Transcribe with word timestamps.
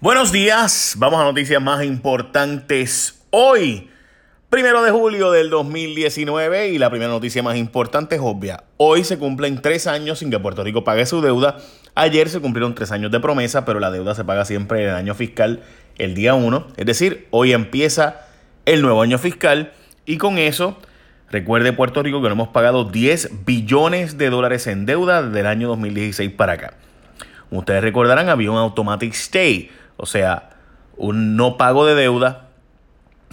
Buenos 0.00 0.30
días, 0.30 0.94
vamos 0.96 1.20
a 1.20 1.24
noticias 1.24 1.60
más 1.60 1.82
importantes 1.82 3.20
hoy, 3.30 3.90
primero 4.48 4.80
de 4.84 4.92
julio 4.92 5.32
del 5.32 5.50
2019 5.50 6.68
y 6.68 6.78
la 6.78 6.88
primera 6.88 7.10
noticia 7.10 7.42
más 7.42 7.56
importante 7.56 8.14
es 8.14 8.20
obvia. 8.22 8.62
Hoy 8.76 9.02
se 9.02 9.18
cumplen 9.18 9.60
tres 9.60 9.88
años 9.88 10.20
sin 10.20 10.30
que 10.30 10.38
Puerto 10.38 10.62
Rico 10.62 10.84
pague 10.84 11.04
su 11.04 11.20
deuda. 11.20 11.56
Ayer 11.96 12.28
se 12.28 12.38
cumplieron 12.38 12.76
tres 12.76 12.92
años 12.92 13.10
de 13.10 13.18
promesa, 13.18 13.64
pero 13.64 13.80
la 13.80 13.90
deuda 13.90 14.14
se 14.14 14.22
paga 14.22 14.44
siempre 14.44 14.84
en 14.84 14.90
el 14.90 14.94
año 14.94 15.16
fiscal 15.16 15.64
el 15.96 16.14
día 16.14 16.34
1. 16.34 16.68
Es 16.76 16.86
decir, 16.86 17.26
hoy 17.30 17.52
empieza 17.52 18.20
el 18.66 18.82
nuevo 18.82 19.02
año 19.02 19.18
fiscal 19.18 19.72
y 20.06 20.16
con 20.16 20.38
eso 20.38 20.78
recuerde 21.28 21.72
Puerto 21.72 22.04
Rico 22.04 22.22
que 22.22 22.28
no 22.28 22.34
hemos 22.34 22.50
pagado 22.50 22.84
10 22.84 23.44
billones 23.44 24.16
de 24.16 24.30
dólares 24.30 24.68
en 24.68 24.86
deuda 24.86 25.24
desde 25.24 25.40
el 25.40 25.46
año 25.46 25.66
2016 25.66 26.30
para 26.30 26.52
acá. 26.52 26.74
Ustedes 27.50 27.82
recordarán, 27.82 28.28
había 28.28 28.52
un 28.52 28.58
automatic 28.58 29.12
stay 29.14 29.70
o 29.98 30.06
sea, 30.06 30.50
un 30.96 31.36
no 31.36 31.58
pago 31.58 31.84
de 31.84 31.94
deuda 31.94 32.48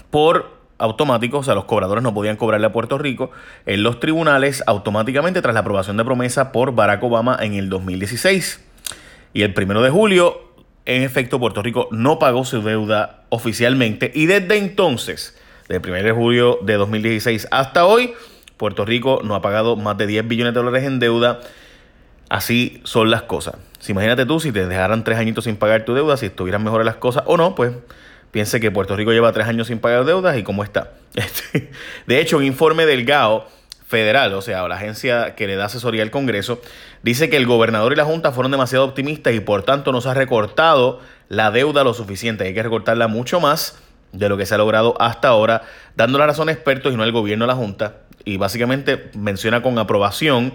por 0.10 0.56
automático, 0.78 1.38
o 1.38 1.44
sea, 1.44 1.56
los 1.56 1.66
cobradores 1.66 2.04
no 2.04 2.14
podían 2.14 2.36
cobrarle 2.36 2.68
a 2.68 2.74
Puerto 2.74 2.98
Rico 2.98 3.32
en 3.66 3.84
los 3.84 4.00
tribunales 4.00 4.64
automáticamente 4.68 5.42
tras 5.42 5.54
la 5.54 5.62
aprobación 5.62 5.96
de 5.96 6.04
promesa 6.04 6.52
por 6.52 6.76
Barack 6.76 7.02
Obama 7.04 7.38
en 7.40 7.54
el 7.54 7.70
2016. 7.70 8.62
Y 9.34 9.44
el 9.44 9.54
primero 9.54 9.82
de 9.82 9.90
julio, 9.90 10.42
en 10.86 11.04
efecto, 11.04 11.40
Puerto 11.40 11.62
Rico 11.62 11.88
no 11.92 12.20
pagó 12.20 12.46
su 12.46 12.62
deuda 12.62 13.24
oficialmente 13.30 14.12
y 14.14 14.26
desde 14.26 14.58
entonces, 14.58 15.38
del 15.70 15.82
1 15.82 16.04
de 16.04 16.12
julio 16.12 16.60
de 16.62 16.74
2016 16.76 17.48
hasta 17.52 17.86
hoy, 17.86 18.14
Puerto 18.58 18.86
Rico 18.86 19.22
no 19.24 19.36
ha 19.36 19.42
pagado 19.42 19.76
más 19.76 19.98
de 19.98 20.08
10 20.08 20.28
billones 20.28 20.54
de 20.54 20.60
dólares 20.60 20.84
en 20.86 21.00
deuda. 21.00 21.40
Así 22.30 22.82
son 22.84 23.12
las 23.12 23.24
cosas. 23.24 23.56
Si 23.80 23.92
imagínate 23.92 24.26
tú, 24.26 24.40
si 24.40 24.52
te 24.52 24.66
dejaran 24.66 25.04
tres 25.04 25.20
añitos 25.20 25.44
sin 25.44 25.58
pagar 25.58 25.86
tu 25.86 25.94
deuda, 25.94 26.18
si 26.18 26.26
estuvieran 26.28 26.64
mejores 26.64 26.86
las 26.86 26.96
cosas 26.96 27.24
o 27.28 27.38
no, 27.38 27.54
pues 27.56 27.72
piense 28.32 28.60
que 28.60 28.72
Puerto 28.72 28.96
Rico 28.96 29.12
lleva 29.12 29.32
tres 29.32 29.48
años 29.48 29.68
sin 29.68 29.80
pagar 29.80 30.06
deudas 30.06 30.38
y 30.38 30.44
cómo 30.44 30.64
está. 30.64 30.92
Este, 31.16 31.72
de 32.08 32.20
hecho, 32.20 32.38
un 32.38 32.44
informe 32.44 32.86
del 32.86 33.06
GAO 33.06 33.48
federal, 33.88 34.34
o 34.34 34.42
sea, 34.42 34.68
la 34.68 34.76
agencia 34.76 35.36
que 35.36 35.48
le 35.48 35.56
da 35.56 35.66
asesoría 35.66 36.04
al 36.04 36.12
Congreso, 36.12 36.62
dice 37.04 37.30
que 37.30 37.38
el 37.38 37.46
gobernador 37.46 37.94
y 37.94 37.96
la 37.96 38.04
Junta 38.04 38.32
fueron 38.32 38.52
demasiado 38.52 38.84
optimistas 38.84 39.34
y 39.34 39.40
por 39.40 39.64
tanto 39.64 39.92
nos 39.92 40.08
ha 40.08 40.14
recortado 40.14 41.00
la 41.30 41.52
deuda 41.52 41.84
lo 41.84 41.94
suficiente. 41.94 42.44
Hay 42.44 42.54
que 42.54 42.64
recortarla 42.64 43.08
mucho 43.08 43.40
más 43.40 43.78
de 44.12 44.28
lo 44.30 44.38
que 44.38 44.46
se 44.46 44.56
ha 44.56 44.58
logrado 44.58 45.00
hasta 45.00 45.28
ahora, 45.28 45.62
dando 45.96 46.18
la 46.18 46.26
razón 46.26 46.50
a 46.50 46.52
expertos 46.52 46.94
y 46.94 46.98
no 46.98 47.04
al 47.04 47.12
gobierno 47.12 47.46
de 47.46 47.48
la 47.48 47.56
Junta. 47.56 47.98
Y 48.24 48.38
básicamente 48.38 49.12
menciona 49.14 49.62
con 49.62 49.78
aprobación 49.78 50.54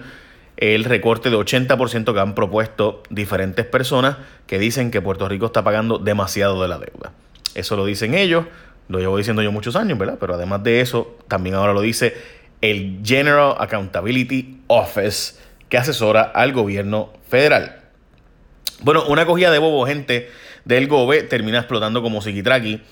el 0.56 0.84
recorte 0.84 1.31
de 1.31 1.37
80% 1.37 2.12
que 2.12 2.20
han 2.20 2.34
propuesto 2.34 3.03
diferentes 3.11 3.65
personas 3.65 4.17
que 4.47 4.59
dicen 4.59 4.91
que 4.91 5.01
Puerto 5.01 5.29
Rico 5.29 5.47
está 5.47 5.65
pagando 5.65 5.98
demasiado 5.98 6.61
de 6.61 6.69
la 6.69 6.79
deuda. 6.79 7.12
Eso 7.55 7.77
lo 7.77 7.84
dicen 7.84 8.15
ellos, 8.15 8.45
lo 8.89 8.98
llevo 8.98 9.17
diciendo 9.17 9.43
yo 9.43 9.53
muchos 9.53 9.77
años, 9.77 9.98
¿verdad? 9.98 10.19
Pero 10.21 10.34
además 10.34 10.62
de 10.62 10.81
eso, 10.81 11.17
también 11.28 11.55
ahora 11.55 11.73
lo 11.73 11.81
dice 11.81 12.15
el 12.61 13.01
General 13.05 13.55
Accountability 13.59 14.62
Office 14.67 15.34
que 15.69 15.78
asesora 15.78 16.23
al 16.23 16.53
gobierno 16.53 17.12
federal. 17.28 17.81
Bueno, 18.83 19.05
una 19.06 19.27
cogida 19.27 19.51
de 19.51 19.59
bobo, 19.59 19.87
gente 19.87 20.31
del 20.65 20.89
GOBE 20.89 21.23
termina 21.23 21.59
explotando 21.59 22.03
como 22.03 22.21
Sikitraki 22.21 22.83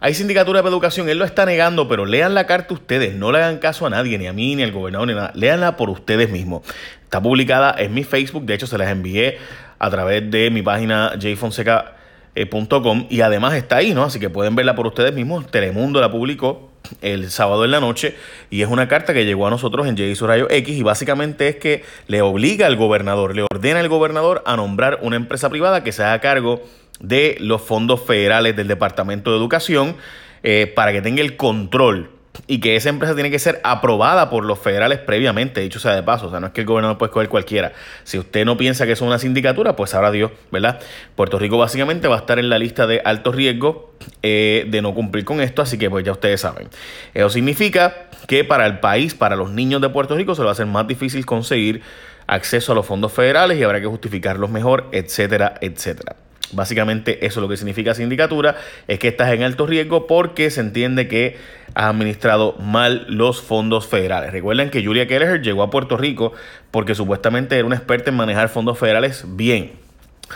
hay 0.00 0.14
sindicatura 0.14 0.62
de 0.62 0.68
educación, 0.68 1.08
él 1.08 1.18
lo 1.18 1.24
está 1.24 1.46
negando, 1.46 1.88
pero 1.88 2.04
lean 2.04 2.34
la 2.34 2.46
carta 2.46 2.74
ustedes, 2.74 3.14
no 3.14 3.32
le 3.32 3.38
hagan 3.38 3.58
caso 3.58 3.86
a 3.86 3.90
nadie, 3.90 4.18
ni 4.18 4.26
a 4.26 4.32
mí, 4.32 4.54
ni 4.54 4.62
al 4.62 4.72
gobernador, 4.72 5.08
ni 5.08 5.14
nada. 5.14 5.32
Leanla 5.34 5.76
por 5.76 5.90
ustedes 5.90 6.30
mismos. 6.30 6.62
Está 7.02 7.22
publicada 7.22 7.74
en 7.78 7.94
mi 7.94 8.04
Facebook, 8.04 8.44
de 8.44 8.54
hecho 8.54 8.66
se 8.66 8.78
las 8.78 8.90
envié 8.90 9.38
a 9.78 9.90
través 9.90 10.30
de 10.30 10.50
mi 10.50 10.62
página 10.62 11.12
jfonseca.com 11.20 13.06
y 13.08 13.20
además 13.20 13.54
está 13.54 13.76
ahí, 13.76 13.94
¿no? 13.94 14.04
Así 14.04 14.18
que 14.18 14.30
pueden 14.30 14.54
verla 14.54 14.74
por 14.74 14.86
ustedes 14.86 15.14
mismos. 15.14 15.46
Telemundo 15.50 16.00
la 16.00 16.10
publicó 16.10 16.70
el 17.00 17.30
sábado 17.30 17.64
en 17.64 17.70
la 17.70 17.80
noche 17.80 18.16
y 18.50 18.62
es 18.62 18.68
una 18.68 18.88
carta 18.88 19.12
que 19.12 19.24
llegó 19.24 19.46
a 19.46 19.50
nosotros 19.50 19.86
en 19.86 19.96
J. 19.96 20.26
Rayo 20.26 20.46
X 20.50 20.76
y 20.76 20.82
básicamente 20.82 21.48
es 21.48 21.56
que 21.56 21.84
le 22.06 22.22
obliga 22.22 22.66
al 22.66 22.76
gobernador, 22.76 23.34
le 23.34 23.42
ordena 23.42 23.80
al 23.80 23.88
gobernador 23.88 24.42
a 24.46 24.56
nombrar 24.56 25.00
una 25.02 25.16
empresa 25.16 25.50
privada 25.50 25.82
que 25.82 25.92
se 25.92 26.04
haga 26.04 26.20
cargo 26.20 26.62
de 27.00 27.36
los 27.40 27.62
fondos 27.62 28.02
federales 28.02 28.56
del 28.56 28.68
Departamento 28.68 29.30
de 29.30 29.36
Educación 29.36 29.96
eh, 30.42 30.72
para 30.74 30.92
que 30.92 31.02
tenga 31.02 31.22
el 31.22 31.36
control 31.36 32.10
y 32.46 32.60
que 32.60 32.76
esa 32.76 32.88
empresa 32.88 33.14
tiene 33.14 33.30
que 33.30 33.38
ser 33.38 33.60
aprobada 33.64 34.30
por 34.30 34.44
los 34.44 34.58
federales 34.58 34.98
previamente, 34.98 35.60
dicho 35.60 35.78
sea 35.78 35.94
de 35.94 36.02
paso, 36.02 36.26
o 36.26 36.30
sea, 36.30 36.40
no 36.40 36.48
es 36.48 36.52
que 36.52 36.60
el 36.62 36.66
gobernador 36.66 36.98
puede 36.98 37.10
escoger 37.10 37.28
cualquiera. 37.28 37.72
Si 38.04 38.18
usted 38.18 38.44
no 38.44 38.56
piensa 38.56 38.86
que 38.86 38.92
es 38.92 39.00
una 39.00 39.18
sindicatura, 39.18 39.76
pues 39.76 39.90
sabrá 39.90 40.10
Dios, 40.10 40.32
¿verdad? 40.50 40.80
Puerto 41.14 41.38
Rico 41.38 41.58
básicamente 41.58 42.08
va 42.08 42.16
a 42.16 42.18
estar 42.18 42.38
en 42.38 42.48
la 42.48 42.58
lista 42.58 42.86
de 42.86 43.00
alto 43.04 43.32
riesgo 43.32 43.94
eh, 44.22 44.66
de 44.68 44.82
no 44.82 44.94
cumplir 44.94 45.24
con 45.24 45.40
esto, 45.40 45.62
así 45.62 45.78
que 45.78 45.90
pues 45.90 46.04
ya 46.04 46.12
ustedes 46.12 46.40
saben. 46.40 46.68
Eso 47.14 47.30
significa 47.30 48.08
que 48.26 48.44
para 48.44 48.66
el 48.66 48.80
país, 48.80 49.14
para 49.14 49.36
los 49.36 49.50
niños 49.50 49.80
de 49.80 49.88
Puerto 49.88 50.16
Rico, 50.16 50.34
se 50.34 50.42
va 50.42 50.50
a 50.50 50.52
hacer 50.52 50.66
más 50.66 50.86
difícil 50.86 51.24
conseguir 51.24 51.82
acceso 52.26 52.72
a 52.72 52.74
los 52.74 52.86
fondos 52.86 53.12
federales 53.12 53.58
y 53.58 53.62
habrá 53.62 53.80
que 53.80 53.86
justificarlos 53.86 54.50
mejor, 54.50 54.88
etcétera, 54.92 55.54
etcétera. 55.60 56.16
Básicamente 56.52 57.26
eso 57.26 57.40
es 57.40 57.42
lo 57.42 57.48
que 57.48 57.56
significa 57.56 57.94
sindicatura, 57.94 58.56
es 58.86 58.98
que 58.98 59.08
estás 59.08 59.32
en 59.32 59.42
alto 59.42 59.66
riesgo 59.66 60.06
porque 60.06 60.50
se 60.50 60.60
entiende 60.60 61.08
que 61.08 61.36
has 61.74 61.86
administrado 61.86 62.54
mal 62.58 63.04
los 63.08 63.42
fondos 63.42 63.86
federales. 63.86 64.32
Recuerden 64.32 64.70
que 64.70 64.84
Julia 64.84 65.06
Kelleher 65.06 65.42
llegó 65.42 65.62
a 65.62 65.70
Puerto 65.70 65.96
Rico 65.96 66.32
porque 66.70 66.94
supuestamente 66.94 67.56
era 67.56 67.64
una 67.64 67.76
experta 67.76 68.10
en 68.10 68.16
manejar 68.16 68.48
fondos 68.48 68.78
federales 68.78 69.24
bien. 69.26 69.72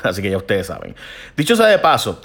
Así 0.03 0.23
que 0.23 0.31
ya 0.31 0.37
ustedes 0.37 0.67
saben. 0.67 0.95
Dicho 1.37 1.57
sea 1.57 1.67
de 1.67 1.79
paso, 1.79 2.21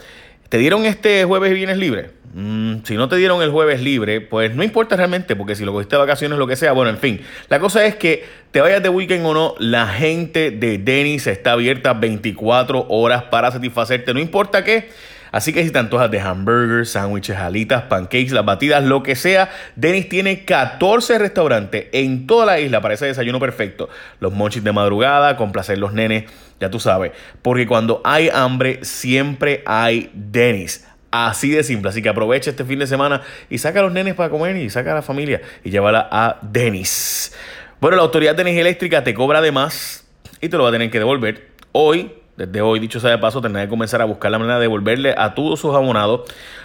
¿te 0.49 0.57
dieron 0.57 0.85
este 0.85 1.23
jueves 1.25 1.51
y 1.51 1.55
viernes 1.55 1.77
libre? 1.77 2.09
Mm, 2.33 2.83
si 2.83 2.95
no 2.95 3.07
te 3.07 3.15
dieron 3.15 3.41
el 3.41 3.49
jueves 3.49 3.81
libre, 3.81 4.19
pues 4.19 4.53
no 4.53 4.61
importa 4.61 4.97
realmente, 4.97 5.37
porque 5.37 5.55
si 5.55 5.63
lo 5.63 5.71
cogiste 5.71 5.95
de 5.95 6.01
vacaciones, 6.01 6.37
lo 6.37 6.47
que 6.47 6.57
sea, 6.57 6.73
bueno, 6.73 6.91
en 6.91 6.97
fin. 6.97 7.21
La 7.47 7.59
cosa 7.59 7.85
es 7.85 7.95
que 7.95 8.25
te 8.51 8.59
vayas 8.59 8.83
de 8.83 8.89
weekend 8.89 9.25
o 9.25 9.33
no, 9.33 9.55
la 9.57 9.87
gente 9.87 10.51
de 10.51 10.77
Dennis 10.77 11.27
está 11.27 11.53
abierta 11.53 11.93
24 11.93 12.87
horas 12.89 13.23
para 13.23 13.51
satisfacerte, 13.51 14.13
no 14.13 14.19
importa 14.19 14.65
qué. 14.65 14.89
Así 15.35 15.51
que 15.51 15.65
si 15.65 15.69
te 15.69 15.83
de 15.83 16.19
hamburgers, 16.21 16.91
sándwiches, 16.91 17.35
alitas, 17.35 17.83
pancakes, 17.83 18.31
las 18.31 18.45
batidas, 18.45 18.81
lo 18.85 19.03
que 19.03 19.17
sea, 19.17 19.49
Dennis 19.75 20.07
tiene 20.07 20.45
14 20.45 21.19
restaurantes 21.19 21.87
en 21.91 22.25
toda 22.25 22.45
la 22.45 22.61
isla 22.61 22.79
para 22.79 22.93
ese 22.93 23.07
desayuno 23.07 23.37
perfecto. 23.37 23.89
Los 24.21 24.31
monchis 24.31 24.63
de 24.63 24.71
madrugada, 24.71 25.35
complacer 25.35 25.77
los 25.77 25.91
nenes, 25.91 26.23
ya 26.61 26.69
tú 26.69 26.79
sabes. 26.79 27.11
Porque 27.41 27.67
cuando 27.67 27.99
hay 28.05 28.29
hambre, 28.29 28.79
siempre 28.83 29.61
hay 29.65 30.09
Dennis. 30.13 30.87
Así 31.11 31.49
de 31.49 31.63
simple. 31.63 31.89
Así 31.89 32.01
que 32.01 32.07
aprovecha 32.07 32.51
este 32.51 32.63
fin 32.63 32.79
de 32.79 32.87
semana 32.87 33.21
y 33.49 33.57
saca 33.57 33.81
a 33.81 33.83
los 33.83 33.91
nenes 33.91 34.13
para 34.13 34.29
comer 34.29 34.55
y 34.55 34.69
saca 34.69 34.93
a 34.93 34.95
la 34.95 35.01
familia 35.01 35.41
y 35.65 35.69
llévala 35.69 36.07
a 36.09 36.37
Denis. 36.43 37.35
Bueno, 37.81 37.97
la 37.97 38.03
Autoridad 38.03 38.35
de 38.35 38.41
Energía 38.43 38.61
Eléctrica 38.61 39.03
te 39.03 39.13
cobra 39.13 39.41
de 39.41 39.51
más 39.51 40.07
y 40.39 40.47
te 40.47 40.55
lo 40.55 40.63
va 40.63 40.69
a 40.69 40.71
tener 40.71 40.89
que 40.89 40.99
devolver. 40.99 41.49
Hoy, 41.73 42.13
desde 42.37 42.61
hoy, 42.61 42.79
dicho 42.79 42.99
sea 42.99 43.11
de 43.11 43.17
paso, 43.17 43.41
tendrá 43.41 43.63
que 43.63 43.69
comenzar 43.69 44.01
a 44.01 44.05
buscar 44.05 44.31
la 44.31 44.39
manera 44.39 44.55
de 44.55 44.61
devolverle 44.61 45.15
a 45.17 45.33
todos 45.35 45.59
sus 45.59 45.73
abonados 45.73 46.21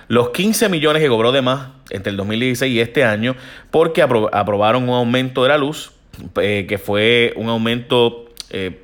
los 0.08 0.30
15 0.30 0.68
millones 0.68 1.02
que 1.02 1.08
cobró 1.08 1.30
de 1.32 1.42
más 1.42 1.68
entre 1.90 2.10
el 2.10 2.16
2016 2.16 2.74
y 2.74 2.80
este 2.80 3.04
año 3.04 3.36
porque 3.70 4.02
aprobaron 4.02 4.88
un 4.88 4.94
aumento 4.94 5.44
de 5.44 5.50
la 5.50 5.58
luz, 5.58 5.92
eh, 6.40 6.66
que 6.68 6.78
fue 6.78 7.32
un 7.36 7.48
aumento 7.48 8.26
eh, 8.50 8.82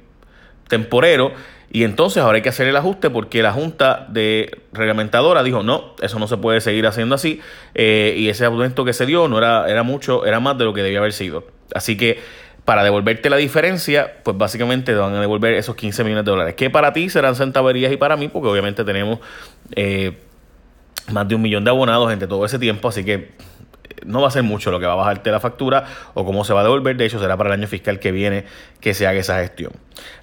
temporero 0.69 1.33
y 1.71 1.85
entonces 1.85 2.23
ahora 2.23 2.37
hay 2.37 2.43
que 2.43 2.49
hacer 2.49 2.69
el 2.69 2.77
ajuste 2.77 3.11
porque 3.11 3.43
la 3.43 3.53
Junta 3.53 4.07
de 4.09 4.63
Reglamentadora 4.73 5.43
dijo, 5.43 5.63
no, 5.63 5.95
eso 6.01 6.19
no 6.19 6.29
se 6.29 6.37
puede 6.37 6.61
seguir 6.61 6.87
haciendo 6.87 7.15
así. 7.15 7.41
Eh, 7.75 8.15
y 8.17 8.29
ese 8.29 8.45
aumento 8.45 8.85
que 8.85 8.93
se 8.93 9.05
dio 9.05 9.29
no 9.29 9.39
era, 9.39 9.69
era 9.69 9.83
mucho, 9.83 10.25
era 10.25 10.41
más 10.41 10.57
de 10.57 10.65
lo 10.65 10.73
que 10.73 10.83
debía 10.83 11.01
haber 11.01 11.13
sido. 11.13 11.45
Así 11.75 11.97
que 11.97 12.21
para 12.67 12.83
devolverte 12.83 13.31
la 13.31 13.37
diferencia, 13.37 14.13
pues 14.25 14.37
básicamente 14.37 14.93
te 14.93 14.99
van 14.99 15.15
a 15.15 15.21
devolver 15.21 15.55
esos 15.55 15.77
15 15.77 16.03
millones 16.03 16.25
de 16.25 16.31
dólares. 16.33 16.55
Que 16.57 16.69
para 16.69 16.93
ti 16.93 17.09
serán 17.09 17.37
centaverías 17.37 17.93
y 17.93 17.97
para 17.97 18.17
mí, 18.17 18.27
porque 18.27 18.49
obviamente 18.49 18.85
tenemos 18.85 19.21
eh, 19.77 20.19
más 21.13 21.29
de 21.29 21.37
un 21.37 21.43
millón 21.43 21.63
de 21.63 21.71
abonados 21.71 22.13
entre 22.13 22.27
todo 22.27 22.45
ese 22.45 22.59
tiempo. 22.59 22.89
Así 22.89 23.05
que 23.05 23.31
no 24.05 24.21
va 24.21 24.29
a 24.29 24.31
ser 24.31 24.43
mucho 24.43 24.71
lo 24.71 24.81
que 24.81 24.87
va 24.87 24.93
a 24.93 24.97
bajarte 24.97 25.31
la 25.31 25.41
factura 25.41 25.85
o 26.15 26.25
cómo 26.25 26.45
se 26.45 26.53
va 26.53 26.61
a 26.61 26.63
devolver. 26.65 26.97
De 26.97 27.07
hecho, 27.07 27.19
será 27.19 27.37
para 27.37 27.51
el 27.51 27.61
año 27.61 27.69
fiscal 27.69 27.99
que 27.99 28.13
viene 28.13 28.45
que 28.81 28.95
se 28.95 29.07
haga 29.07 29.21
esa 29.21 29.39
gestión. 29.41 29.73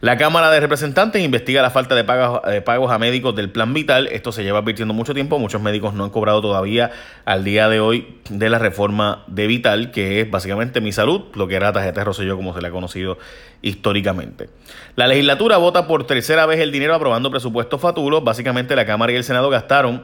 La 0.02 0.18
Cámara 0.18 0.52
de 0.52 0.60
Representantes 0.60 1.22
investiga 1.22 1.62
la 1.62 1.72
falta 1.72 1.96
de 1.96 2.04
pagos, 2.04 2.42
de 2.44 2.62
pagos 2.62 2.92
a 2.92 3.00
médicos 3.00 3.36
del 3.36 3.50
Plan 3.50 3.74
Vital. 3.74 4.08
Esto 4.08 4.32
se 4.32 4.44
lleva 4.44 4.60
advirtiendo 4.60 4.94
mucho 4.94 5.14
tiempo. 5.14 5.40
Muchos 5.40 5.62
médicos 5.62 5.94
no 5.94 6.04
han 6.04 6.10
cobrado 6.10 6.42
todavía 6.42 6.92
al 7.26 7.44
día 7.44 7.70
de 7.70 7.80
hoy 7.80 8.20
de 8.30 8.50
la 8.50 8.60
reforma 8.60 9.24
de 9.28 9.48
Vital, 9.48 9.92
que 9.92 10.22
es 10.22 10.30
básicamente 10.30 10.82
mi 10.82 10.92
salud, 10.92 11.24
lo 11.34 11.48
que 11.48 11.56
era 11.56 11.74
tarjeta 11.74 12.02
de 12.02 12.06
Rosselló 12.06 12.36
como 12.36 12.54
se 12.54 12.62
le 12.62 12.68
ha 12.68 12.72
conocido 12.72 13.18
históricamente. 13.62 14.50
La 14.96 15.08
legislatura 15.08 15.58
vota 15.58 15.88
por 15.88 16.06
tercera 16.06 16.46
vez 16.46 16.60
el 16.60 16.72
dinero 16.72 16.94
aprobando 16.94 17.32
presupuestos 17.32 17.82
fatulos. 17.82 18.24
Básicamente 18.24 18.76
la 18.76 18.86
Cámara 18.86 19.14
y 19.14 19.16
el 19.16 19.24
Senado 19.24 19.50
gastaron 19.50 20.04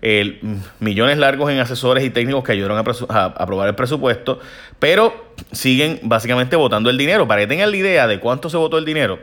millones 0.00 1.18
largos 1.18 1.50
en 1.50 1.58
asesores 1.58 2.04
y 2.04 2.10
técnicos 2.10 2.44
que 2.44 2.52
ayudaron 2.52 2.78
a, 2.78 3.24
aprobar 3.24 3.68
el 3.68 3.74
presupuesto, 3.74 4.40
pero 4.78 5.32
siguen 5.52 6.00
básicamente 6.02 6.56
votando 6.56 6.90
el 6.90 6.98
dinero. 6.98 7.26
Para 7.26 7.40
que 7.42 7.46
tengan 7.46 7.70
la 7.70 7.76
idea 7.76 8.06
de 8.06 8.20
cuánto 8.20 8.48
se 8.48 8.56
votó 8.56 8.78
el 8.78 8.84
dinero, 8.84 9.18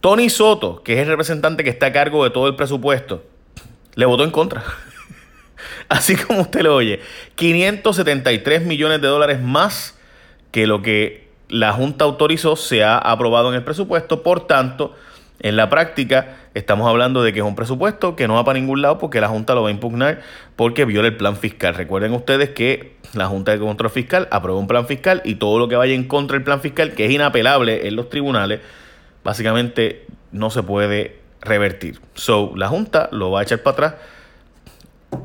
Tony 0.00 0.30
Soto, 0.30 0.82
que 0.82 0.94
es 0.94 1.00
el 1.00 1.08
representante 1.08 1.64
que 1.64 1.70
está 1.70 1.86
a 1.86 1.92
cargo 1.92 2.24
de 2.24 2.30
todo 2.30 2.46
el 2.46 2.56
presupuesto, 2.56 3.24
le 3.94 4.06
votó 4.06 4.24
en 4.24 4.30
contra. 4.30 4.64
Así 5.88 6.16
como 6.16 6.40
usted 6.40 6.62
lo 6.62 6.74
oye, 6.74 7.00
573 7.34 8.62
millones 8.62 9.00
de 9.02 9.08
dólares 9.08 9.40
más 9.42 9.98
que 10.52 10.66
lo 10.66 10.82
que 10.82 11.28
la 11.48 11.72
Junta 11.72 12.04
autorizó 12.04 12.56
se 12.56 12.84
ha 12.84 12.96
aprobado 12.96 13.48
en 13.50 13.56
el 13.56 13.64
presupuesto. 13.64 14.22
Por 14.22 14.46
tanto, 14.46 14.94
en 15.40 15.56
la 15.56 15.70
práctica, 15.70 16.36
estamos 16.54 16.88
hablando 16.88 17.22
de 17.22 17.32
que 17.32 17.38
es 17.40 17.44
un 17.44 17.54
presupuesto 17.54 18.16
que 18.16 18.26
no 18.26 18.34
va 18.34 18.44
para 18.44 18.58
ningún 18.58 18.82
lado 18.82 18.98
porque 18.98 19.20
la 19.20 19.28
Junta 19.28 19.54
lo 19.54 19.62
va 19.62 19.68
a 19.68 19.70
impugnar 19.70 20.20
porque 20.56 20.84
viola 20.84 21.08
el 21.08 21.16
plan 21.16 21.36
fiscal. 21.36 21.74
Recuerden 21.74 22.12
ustedes 22.12 22.50
que 22.50 22.96
la 23.14 23.26
Junta 23.26 23.52
de 23.52 23.58
Control 23.58 23.90
Fiscal 23.90 24.28
aprueba 24.30 24.58
un 24.58 24.66
plan 24.66 24.86
fiscal 24.86 25.22
y 25.24 25.36
todo 25.36 25.58
lo 25.58 25.68
que 25.68 25.76
vaya 25.76 25.94
en 25.94 26.04
contra 26.04 26.36
del 26.36 26.44
plan 26.44 26.60
fiscal, 26.60 26.92
que 26.92 27.06
es 27.06 27.12
inapelable 27.12 27.86
en 27.86 27.94
los 27.94 28.08
tribunales, 28.10 28.60
básicamente 29.22 30.06
no 30.32 30.50
se 30.50 30.62
puede 30.62 31.18
revertir. 31.40 32.00
So, 32.14 32.52
la 32.56 32.68
Junta 32.68 33.08
lo 33.12 33.30
va 33.30 33.40
a 33.40 33.42
echar 33.44 33.62
para 33.62 33.72
atrás. 33.72 33.94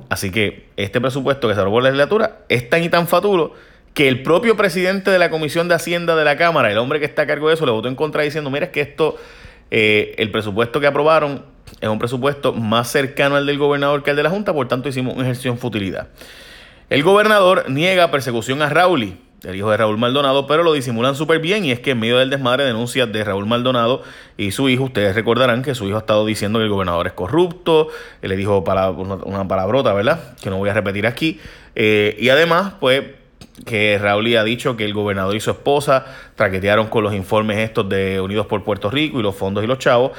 Así 0.10 0.32
que 0.32 0.68
este 0.78 1.02
presupuesto 1.02 1.48
que 1.48 1.56
se 1.56 1.60
aprobó 1.60 1.80
en 1.80 1.86
la 1.86 1.90
legislatura 1.90 2.38
es 2.50 2.70
tan 2.70 2.84
y 2.84 2.90
tan 2.90 3.08
faturo 3.08 3.54
que 3.94 4.08
el 4.08 4.24
propio 4.24 4.56
presidente 4.56 5.12
de 5.12 5.20
la 5.20 5.30
Comisión 5.30 5.68
de 5.68 5.76
Hacienda 5.76 6.16
de 6.16 6.24
la 6.24 6.38
Cámara, 6.38 6.72
el 6.72 6.78
hombre 6.78 7.00
que 7.00 7.06
está 7.06 7.24
a 7.24 7.28
cargo 7.28 7.50
de 7.50 7.56
eso, 7.56 7.66
le 7.66 7.72
votó 7.72 7.88
en 7.88 7.96
contra 7.96 8.24
diciendo, 8.24 8.50
mira, 8.50 8.68
es 8.68 8.72
que 8.72 8.82
esto 8.82 9.18
eh, 9.76 10.14
el 10.20 10.30
presupuesto 10.30 10.80
que 10.80 10.86
aprobaron 10.86 11.44
es 11.82 11.90
un 11.90 11.98
presupuesto 11.98 12.54
más 12.54 12.92
cercano 12.92 13.38
al 13.38 13.48
del 13.48 13.58
gobernador 13.58 14.04
que 14.04 14.12
al 14.12 14.16
de 14.16 14.22
la 14.22 14.30
Junta, 14.30 14.54
por 14.54 14.68
tanto 14.68 14.88
hicimos 14.88 15.16
un 15.16 15.22
ejercicio 15.24 15.50
en 15.50 15.58
futilidad. 15.58 16.10
El 16.92 17.02
gobernador 17.02 17.72
niega 17.72 18.12
persecución 18.12 18.62
a 18.62 18.70
Raúl, 18.70 19.18
el 19.44 19.56
hijo 19.56 19.72
de 19.72 19.78
Raúl 19.78 19.98
Maldonado, 19.98 20.46
pero 20.46 20.62
lo 20.62 20.74
disimulan 20.74 21.16
súper 21.16 21.40
bien 21.40 21.66
y 21.66 21.72
es 21.72 21.80
que 21.80 21.90
en 21.90 22.00
medio 22.00 22.20
del 22.20 22.30
desmadre 22.30 22.66
denuncias 22.66 23.12
de 23.12 23.24
Raúl 23.24 23.48
Maldonado 23.48 24.04
y 24.38 24.52
su 24.52 24.70
hijo, 24.70 24.84
ustedes 24.84 25.16
recordarán 25.16 25.64
que 25.64 25.74
su 25.74 25.88
hijo 25.88 25.96
ha 25.96 26.02
estado 26.02 26.24
diciendo 26.24 26.60
que 26.60 26.66
el 26.66 26.70
gobernador 26.70 27.08
es 27.08 27.14
corrupto, 27.14 27.88
le 28.22 28.36
dijo 28.36 28.64
una 29.26 29.48
palabrota, 29.48 29.92
¿verdad? 29.94 30.38
Que 30.40 30.52
no 30.52 30.60
voy 30.60 30.70
a 30.70 30.76
repetir 30.76 31.08
aquí. 31.08 31.40
Eh, 31.74 32.16
y 32.20 32.30
además, 32.30 32.74
pues 32.80 33.06
que 33.66 33.98
Raúl 34.00 34.36
ha 34.36 34.44
dicho 34.44 34.76
que 34.76 34.86
el 34.86 34.94
gobernador 34.94 35.36
y 35.36 35.40
su 35.40 35.52
esposa 35.52 36.06
traquetearon 36.36 36.88
con 36.88 37.04
los 37.04 37.14
informes 37.14 37.58
estos 37.60 37.88
de 37.88 38.20
Unidos 38.20 38.48
por 38.48 38.64
Puerto 38.64 38.90
Rico 38.90 39.20
y 39.20 39.24
los 39.24 39.36
fondos 39.36 39.64
y 39.64 39.68
los 39.68 39.80
chavos. 39.80 40.12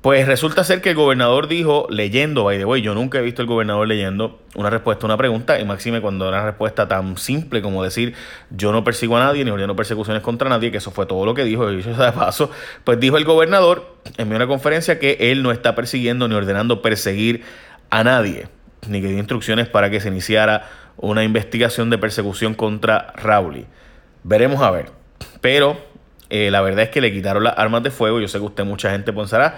Pues 0.00 0.26
resulta 0.26 0.64
ser 0.64 0.82
que 0.82 0.90
el 0.90 0.96
gobernador 0.96 1.48
dijo, 1.48 1.86
leyendo, 1.88 2.44
by 2.44 2.58
the 2.58 2.66
way, 2.66 2.82
yo 2.82 2.94
nunca 2.94 3.20
he 3.20 3.22
visto 3.22 3.40
el 3.40 3.48
gobernador 3.48 3.88
leyendo 3.88 4.38
una 4.54 4.68
respuesta 4.68 5.06
a 5.06 5.06
una 5.06 5.16
pregunta, 5.16 5.58
y 5.58 5.64
máxime 5.64 6.02
cuando 6.02 6.28
era 6.28 6.40
una 6.40 6.46
respuesta 6.46 6.86
tan 6.86 7.16
simple 7.16 7.62
como 7.62 7.82
decir, 7.82 8.12
yo 8.50 8.70
no 8.70 8.84
persigo 8.84 9.16
a 9.16 9.20
nadie, 9.20 9.46
ni 9.46 9.50
ordeno 9.50 9.74
persecuciones 9.74 10.22
contra 10.22 10.50
nadie, 10.50 10.70
que 10.70 10.76
eso 10.76 10.90
fue 10.90 11.06
todo 11.06 11.24
lo 11.24 11.32
que 11.32 11.44
dijo, 11.44 11.72
y 11.72 11.80
eso 11.80 11.90
de 11.90 12.12
paso, 12.12 12.50
pues 12.84 13.00
dijo 13.00 13.16
el 13.16 13.24
gobernador 13.24 13.96
en 14.18 14.30
una 14.30 14.46
conferencia 14.46 14.98
que 14.98 15.16
él 15.18 15.42
no 15.42 15.52
está 15.52 15.74
persiguiendo 15.74 16.28
ni 16.28 16.34
ordenando 16.34 16.82
perseguir 16.82 17.42
a 17.88 18.04
nadie, 18.04 18.48
ni 18.86 19.00
que 19.00 19.08
dio 19.08 19.16
instrucciones 19.16 19.68
para 19.68 19.88
que 19.88 20.00
se 20.00 20.08
iniciara 20.08 20.68
una 20.96 21.24
investigación 21.24 21.90
de 21.90 21.98
persecución 21.98 22.54
contra 22.54 23.12
Rowley. 23.16 23.66
Veremos 24.22 24.62
a 24.62 24.70
ver. 24.70 24.90
Pero 25.40 25.78
eh, 26.30 26.50
la 26.50 26.60
verdad 26.60 26.84
es 26.84 26.90
que 26.90 27.00
le 27.00 27.12
quitaron 27.12 27.44
las 27.44 27.58
armas 27.58 27.82
de 27.82 27.90
fuego. 27.90 28.20
Yo 28.20 28.28
sé 28.28 28.38
que 28.38 28.44
usted, 28.44 28.64
mucha 28.64 28.90
gente 28.90 29.12
pensará. 29.12 29.56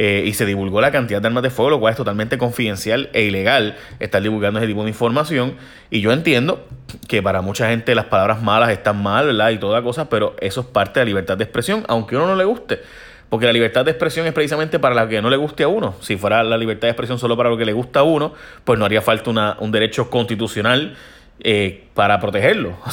Eh, 0.00 0.22
y 0.26 0.34
se 0.34 0.46
divulgó 0.46 0.80
la 0.80 0.92
cantidad 0.92 1.20
de 1.20 1.26
armas 1.26 1.42
de 1.42 1.50
fuego, 1.50 1.70
lo 1.70 1.80
cual 1.80 1.90
es 1.90 1.96
totalmente 1.96 2.38
confidencial 2.38 3.10
e 3.14 3.22
ilegal 3.22 3.76
estar 3.98 4.22
divulgando 4.22 4.60
ese 4.60 4.68
tipo 4.68 4.84
de 4.84 4.90
información. 4.90 5.56
Y 5.90 6.00
yo 6.00 6.12
entiendo 6.12 6.64
que 7.08 7.20
para 7.20 7.40
mucha 7.40 7.68
gente 7.68 7.94
las 7.96 8.04
palabras 8.04 8.40
malas 8.40 8.70
están 8.70 9.02
mal, 9.02 9.26
¿verdad? 9.26 9.50
Y 9.50 9.58
toda 9.58 9.82
cosa, 9.82 10.08
pero 10.08 10.36
eso 10.40 10.60
es 10.60 10.66
parte 10.68 11.00
de 11.00 11.06
la 11.06 11.08
libertad 11.08 11.36
de 11.36 11.44
expresión, 11.44 11.84
aunque 11.88 12.14
a 12.14 12.18
uno 12.18 12.28
no 12.28 12.36
le 12.36 12.44
guste. 12.44 12.80
Porque 13.28 13.46
la 13.46 13.52
libertad 13.52 13.84
de 13.84 13.90
expresión 13.90 14.26
es 14.26 14.32
precisamente 14.32 14.78
para 14.78 14.94
la 14.94 15.08
que 15.08 15.20
no 15.20 15.28
le 15.28 15.36
guste 15.36 15.62
a 15.62 15.68
uno. 15.68 15.94
Si 16.00 16.16
fuera 16.16 16.42
la 16.42 16.56
libertad 16.56 16.88
de 16.88 16.92
expresión 16.92 17.18
solo 17.18 17.36
para 17.36 17.50
lo 17.50 17.58
que 17.58 17.66
le 17.66 17.74
gusta 17.74 18.00
a 18.00 18.02
uno, 18.02 18.32
pues 18.64 18.78
no 18.78 18.86
haría 18.86 19.02
falta 19.02 19.56
un 19.60 19.70
derecho 19.70 20.08
constitucional 20.08 20.96
eh, 21.40 21.84
para 21.94 22.18
protegerlo. 22.20 22.76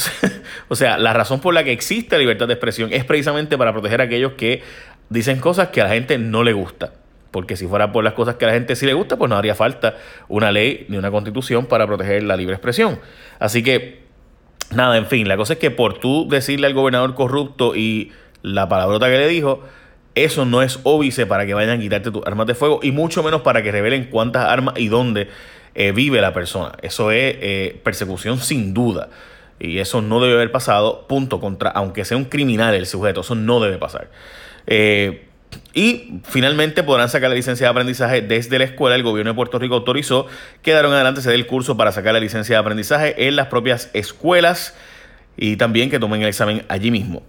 O 0.68 0.76
sea, 0.76 0.98
la 0.98 1.14
razón 1.14 1.42
por 1.42 1.54
la 1.54 1.64
que 1.64 1.72
existe 1.72 2.16
la 2.16 2.20
libertad 2.20 2.48
de 2.48 2.54
expresión 2.54 2.92
es 2.92 3.06
precisamente 3.06 3.58
para 3.58 3.72
proteger 3.72 4.02
a 4.02 4.06
aquellos 4.06 4.34
que 4.34 4.64
dicen 5.10 5.40
cosas 5.40 5.70
que 5.70 5.82
a 5.82 5.84
la 5.86 5.92
gente 5.92 6.18
no 6.18 6.44
le 6.44 6.54
gusta. 6.54 6.94
Porque 7.30 7.56
si 7.56 7.68
fuera 7.68 7.92
por 7.92 8.04
las 8.04 8.14
cosas 8.14 8.36
que 8.36 8.46
a 8.46 8.48
la 8.48 8.54
gente 8.54 8.76
sí 8.76 8.86
le 8.86 8.94
gusta, 8.94 9.18
pues 9.18 9.30
no 9.30 9.36
haría 9.36 9.56
falta 9.56 9.98
una 10.28 10.52
ley 10.52 10.86
ni 10.90 10.98
una 10.98 11.12
constitución 11.12 11.66
para 11.66 11.86
proteger 11.86 12.24
la 12.24 12.36
libre 12.36 12.56
expresión. 12.56 13.00
Así 13.40 13.62
que, 13.62 14.04
nada, 14.72 14.98
en 14.98 15.06
fin, 15.06 15.28
la 15.28 15.38
cosa 15.38 15.54
es 15.54 15.60
que 15.60 15.70
por 15.70 16.00
tú 16.00 16.28
decirle 16.30 16.68
al 16.68 16.74
gobernador 16.74 17.14
corrupto 17.14 17.76
y 17.76 18.12
la 18.42 18.70
palabrota 18.70 19.08
que 19.08 19.18
le 19.18 19.28
dijo, 19.28 19.64
eso 20.16 20.46
no 20.46 20.62
es 20.62 20.80
óbice 20.84 21.26
para 21.26 21.46
que 21.46 21.54
vayan 21.54 21.78
a 21.78 21.80
quitarte 21.80 22.10
tus 22.10 22.26
armas 22.26 22.48
de 22.48 22.56
fuego 22.56 22.80
y 22.82 22.92
mucho 22.92 23.22
menos 23.22 23.42
para 23.42 23.62
que 23.62 23.72
revelen 23.72 24.06
cuántas 24.06 24.46
armas 24.46 24.76
y 24.78 24.88
dónde 24.88 25.30
eh, 25.76 25.92
vive 25.92 26.22
la 26.22 26.34
persona. 26.34 26.72
Eso 26.82 27.12
es 27.12 27.36
eh, 27.42 27.82
persecución 27.84 28.40
sin 28.40 28.74
duda. 28.74 29.10
Y 29.60 29.80
eso 29.80 30.02
no 30.02 30.22
debe 30.22 30.36
haber 30.36 30.52
pasado, 30.52 31.06
punto, 31.08 31.40
contra, 31.40 31.70
aunque 31.70 32.06
sea 32.06 32.18
un 32.18 32.26
criminal 32.26 32.74
el 32.74 32.86
sujeto, 32.86 33.22
eso 33.22 33.36
no 33.36 33.60
debe 33.60 33.78
pasar. 33.78 34.10
Eh, 34.68 35.28
y 35.74 36.22
finalmente 36.24 36.84
podrán 36.84 37.10
sacar 37.10 37.30
la 37.30 37.36
licencia 37.36 37.68
de 37.68 37.72
aprendizaje 37.72 38.22
desde 38.22 38.58
la 38.58 38.66
escuela. 38.66 38.96
El 38.96 39.04
gobierno 39.04 39.32
de 39.32 39.36
Puerto 39.36 39.60
Rico 39.60 39.76
autorizó 39.76 40.28
que 40.62 40.72
daron 40.72 40.94
adelante 40.94 41.22
se 41.22 41.30
dé 41.30 41.36
el 41.36 41.48
curso 41.48 41.78
para 41.78 41.92
sacar 41.92 42.14
la 42.14 42.20
licencia 42.20 42.56
de 42.56 42.60
aprendizaje 42.60 43.28
en 43.28 43.36
las 43.36 43.48
propias 43.48 43.90
escuelas 43.94 44.76
y 45.38 45.58
también 45.58 45.90
que 45.90 46.00
tomen 46.00 46.22
el 46.22 46.30
examen 46.30 46.66
allí 46.70 46.92
mismo. 46.92 47.24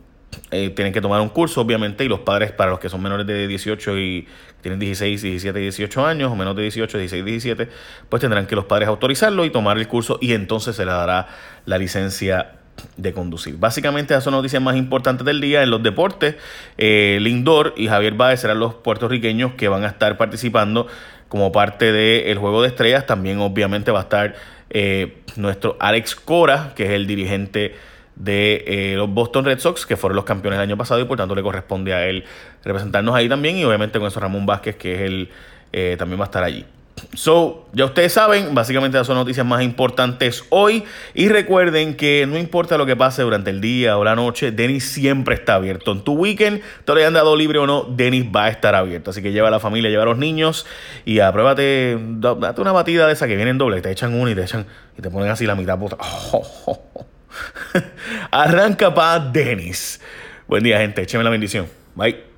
Eh, 0.51 0.71
tienen 0.71 0.93
que 0.93 1.01
tomar 1.01 1.21
un 1.21 1.29
curso, 1.29 1.61
obviamente, 1.61 2.05
y 2.05 2.09
los 2.09 2.21
padres, 2.21 2.53
para 2.53 2.71
los 2.71 2.81
que 2.81 2.89
son 2.89 3.03
menores 3.03 3.27
de 3.27 3.47
18 3.47 3.99
y 3.99 4.29
tienen 4.61 4.79
16, 4.79 5.23
17, 5.23 5.59
18 5.59 6.07
años, 6.07 6.33
o 6.33 6.37
menos 6.37 6.57
de 6.57 6.63
18, 6.63 6.99
16, 6.99 7.25
17, 7.25 7.69
pues 8.09 8.21
tendrán 8.21 8.47
que 8.47 8.57
los 8.57 8.65
padres 8.65 8.89
autorizarlo 8.89 9.45
y 9.45 9.51
tomar 9.51 9.79
el 9.79 9.89
curso 9.89 10.19
y 10.21 10.33
entonces 10.33 10.77
se 10.77 10.85
le 10.85 10.93
dará 10.93 11.29
la 11.65 11.79
licencia 11.79 12.57
de 12.97 13.13
conducir. 13.13 13.57
Básicamente 13.59 14.15
esas 14.15 14.25
son 14.25 14.35
noticias 14.35 14.63
más 14.63 14.77
importantes 14.77 15.25
del 15.25 15.41
día 15.41 15.63
en 15.63 15.71
los 15.71 15.83
deportes. 15.83 16.37
Eh, 16.79 17.19
Lindor 17.21 17.75
y 17.77 17.89
Javier 17.89 18.15
Báez 18.15 18.41
serán 18.41 18.59
los 18.59 18.75
puertorriqueños 18.75 19.53
que 19.53 19.69
van 19.69 19.85
a 19.85 19.89
estar 19.89 20.17
participando 20.17 20.87
como 21.29 21.53
parte 21.53 21.93
del 21.93 22.39
Juego 22.39 22.63
de 22.63 22.69
Estrellas. 22.69 23.07
También 23.07 23.39
obviamente 23.39 23.91
va 23.91 24.01
a 24.01 24.03
estar 24.03 24.35
eh, 24.71 25.19
nuestro 25.37 25.77
Alex 25.81 26.15
Cora, 26.17 26.73
que 26.75 26.85
es 26.85 26.91
el 26.91 27.07
dirigente 27.07 27.75
de 28.17 28.65
eh, 28.67 28.95
los 28.97 29.09
Boston 29.09 29.45
Red 29.45 29.61
Sox, 29.61 29.87
que 29.87 29.97
fueron 29.97 30.17
los 30.17 30.25
campeones 30.25 30.59
el 30.59 30.63
año 30.63 30.77
pasado 30.77 31.01
y 31.01 31.05
por 31.05 31.17
tanto 31.17 31.35
le 31.35 31.43
corresponde 31.43 31.95
a 31.95 32.07
él 32.07 32.25
representarnos 32.65 33.15
ahí 33.15 33.29
también 33.29 33.57
y 33.57 33.65
obviamente 33.65 33.99
con 33.99 34.09
eso 34.09 34.19
Ramón 34.19 34.47
Vázquez, 34.47 34.77
que 34.77 34.95
es 34.95 35.01
el, 35.03 35.29
eh, 35.73 35.97
también 35.99 36.19
va 36.19 36.25
a 36.25 36.27
estar 36.27 36.43
allí. 36.43 36.65
So, 37.13 37.67
ya 37.73 37.85
ustedes 37.85 38.15
saben, 38.15 38.55
básicamente 38.55 38.97
esas 38.97 39.07
son 39.07 39.17
noticias 39.17 39.45
más 39.45 39.63
importantes 39.63 40.45
hoy. 40.49 40.85
Y 41.15 41.29
recuerden 41.29 41.95
que 41.95 42.27
no 42.27 42.39
importa 42.39 42.79
lo 42.79 42.87
que 42.87 42.97
pase 42.97 43.23
durante 43.23 43.51
el 43.51 43.61
día 43.61 43.99
o 43.99 44.05
la 44.05 44.15
noche, 44.15 44.51
Denis 44.51 44.89
siempre 44.89 45.35
está 45.35 45.55
abierto. 45.55 45.93
En 45.93 46.03
tu 46.03 46.15
weekend, 46.15 46.63
te 46.85 46.93
lo 46.93 46.99
hayan 46.99 47.13
dado 47.13 47.37
libre 47.37 47.59
o 47.59 47.67
no, 47.67 47.85
Denis 47.85 48.25
va 48.35 48.45
a 48.45 48.49
estar 48.49 48.75
abierto. 48.75 49.11
Así 49.11 49.23
que 49.23 49.33
lleva 49.33 49.49
a 49.49 49.51
la 49.51 49.61
familia, 49.61 49.91
lleva 49.91 50.05
a 50.05 50.07
los 50.07 50.19
niños 50.19 50.67
y 51.05 51.21
apruébate, 51.21 51.99
date 52.01 52.61
una 52.61 52.73
batida 52.73 53.07
de 53.07 53.13
esa 53.13 53.27
que 53.27 53.37
viene 53.37 53.51
en 53.51 53.59
doble, 53.59 53.81
te 53.83 53.91
echan 53.91 54.15
una 54.15 54.31
y 54.31 54.35
te 54.35 54.43
echan 54.43 54.67
y 54.99 55.03
te 55.03 55.11
ponen 55.11 55.31
así 55.31 55.47
la 55.47 55.55
mitad. 55.55 55.79
Arranca 58.31 58.95
para 58.95 59.21
Denis. 59.21 60.01
Buen 60.47 60.63
día, 60.63 60.79
gente. 60.79 61.03
Écheme 61.03 61.25
la 61.25 61.31
bendición. 61.31 61.67
Bye. 61.95 62.36